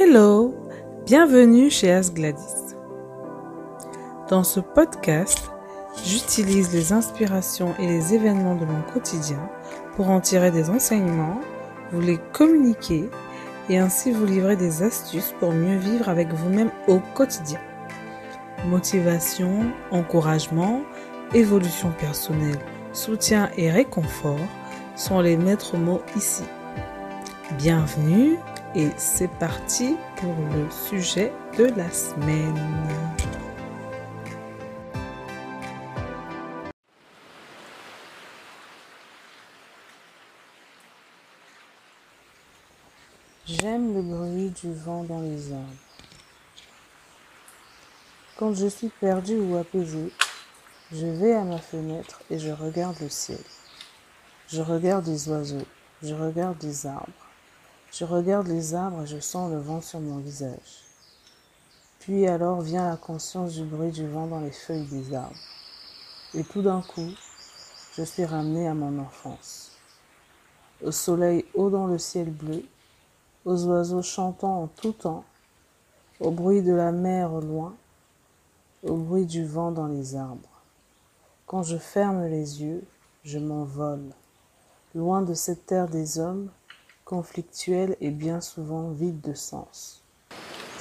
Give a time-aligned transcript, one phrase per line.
[0.00, 0.54] Hello,
[1.06, 2.76] bienvenue chez As Gladys.
[4.30, 5.50] Dans ce podcast,
[6.04, 9.40] j'utilise les inspirations et les événements de mon quotidien
[9.96, 11.40] pour en tirer des enseignements,
[11.90, 13.10] vous les communiquer
[13.68, 17.58] et ainsi vous livrer des astuces pour mieux vivre avec vous-même au quotidien.
[18.66, 20.82] Motivation, encouragement,
[21.34, 22.60] évolution personnelle,
[22.92, 24.46] soutien et réconfort
[24.94, 26.44] sont les maîtres mots ici.
[27.58, 28.36] Bienvenue
[28.74, 33.16] et c'est parti pour le sujet de la semaine.
[43.46, 45.64] J'aime le bruit du vent dans les arbres.
[48.36, 50.12] Quand je suis perdu ou apaisé,
[50.92, 53.40] je vais à ma fenêtre et je regarde le ciel.
[54.48, 55.66] Je regarde les oiseaux,
[56.02, 57.27] je regarde les arbres.
[57.90, 60.84] Je regarde les arbres et je sens le vent sur mon visage.
[62.00, 65.34] Puis alors vient la conscience du bruit du vent dans les feuilles des arbres.
[66.34, 67.10] Et tout d'un coup,
[67.94, 69.72] je suis ramené à mon enfance.
[70.84, 72.62] Au soleil haut dans le ciel bleu,
[73.44, 75.24] aux oiseaux chantant en tout temps,
[76.20, 77.74] au bruit de la mer au loin,
[78.82, 80.62] au bruit du vent dans les arbres.
[81.46, 82.84] Quand je ferme les yeux,
[83.24, 84.04] je m'envole,
[84.94, 86.50] loin de cette terre des hommes
[87.08, 90.02] conflictuelle et bien souvent vide de sens.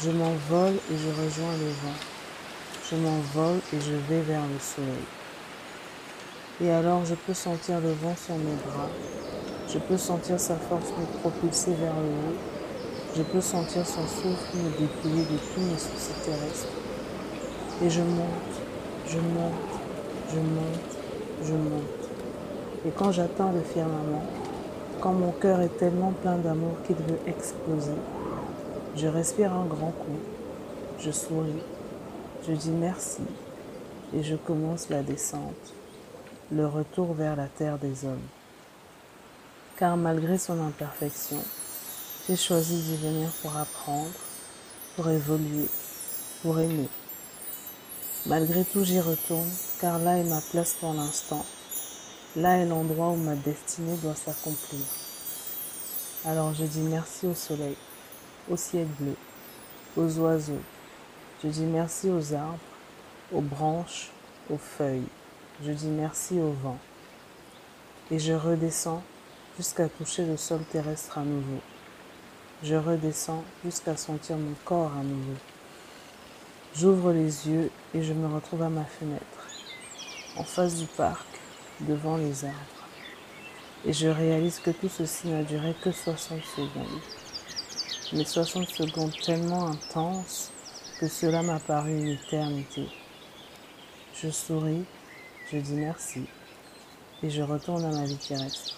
[0.02, 2.00] Je m'envole et je rejoins le vent.
[2.92, 5.08] Je m'envole et je vais vers le soleil.
[6.60, 8.90] Et alors je peux sentir le vent sur mes bras.
[9.70, 12.38] Je peux sentir sa force me propulser vers le haut.
[13.16, 16.68] Je peux sentir son souffle me dépouiller de tous mes soucis terrestres.
[17.86, 18.56] Et je monte,
[19.08, 19.54] je monte,
[20.30, 20.98] je monte,
[21.46, 22.10] je monte.
[22.86, 24.26] Et quand j'atteins le firmament,
[25.02, 27.98] quand mon cœur est tellement plein d'amour qu'il veut exploser,
[28.96, 30.20] je respire un grand coup,
[31.00, 31.64] je souris,
[32.48, 33.22] je dis merci
[34.16, 35.74] et je commence la descente,
[36.52, 38.28] le retour vers la terre des hommes.
[39.78, 41.44] Car malgré son imperfection,
[42.28, 44.10] j'ai choisi d'y venir pour apprendre,
[44.96, 45.68] pour évoluer,
[46.42, 46.90] pour aimer.
[48.26, 49.50] Malgré tout, j'y retourne,
[49.80, 51.46] car là est ma place pour l'instant
[52.38, 54.84] Là est l'endroit où ma destinée doit s'accomplir.
[56.24, 57.76] Alors je dis merci au soleil,
[58.48, 59.16] au ciel bleu,
[59.96, 60.62] aux oiseaux.
[61.44, 62.60] Je dis merci aux arbres,
[63.32, 64.12] aux branches,
[64.52, 65.08] aux feuilles.
[65.66, 66.78] Je dis merci au vent.
[68.12, 69.02] Et je redescends
[69.58, 71.60] jusqu'à toucher le sol terrestre à nouveau.
[72.62, 75.38] Je redescends jusqu'à sentir mon corps à nouveau.
[76.76, 79.48] J'ouvre les yeux et je me retrouve à ma fenêtre,
[80.36, 81.26] en face du parc,
[81.82, 82.58] devant les arbres.
[83.86, 87.02] Et je réalise que tout ceci n'a duré que 60 secondes.
[88.14, 90.52] Mais 60 secondes tellement intenses
[91.00, 92.88] que cela m'a paru une éternité.
[94.14, 94.86] Je souris,
[95.52, 96.26] je dis merci
[97.24, 98.76] et je retourne à ma vie terrestre.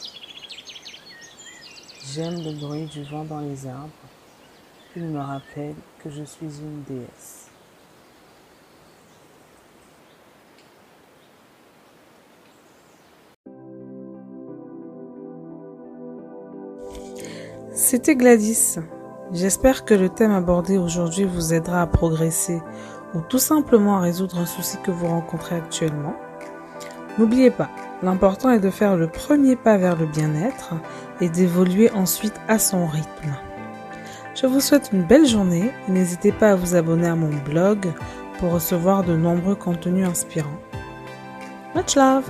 [2.13, 3.89] J'aime le bruit du vent dans les arbres.
[4.95, 7.38] Il me rappelle que je suis une déesse.
[17.81, 18.75] C'était Gladys.
[19.31, 22.61] J'espère que le thème abordé aujourd'hui vous aidera à progresser
[23.15, 26.13] ou tout simplement à résoudre un souci que vous rencontrez actuellement.
[27.17, 27.69] N'oubliez pas,
[28.03, 30.73] l'important est de faire le premier pas vers le bien-être
[31.21, 33.33] et d'évoluer ensuite à son rythme.
[34.35, 37.87] Je vous souhaite une belle journée et n'hésitez pas à vous abonner à mon blog
[38.39, 40.59] pour recevoir de nombreux contenus inspirants.
[41.75, 42.29] Much love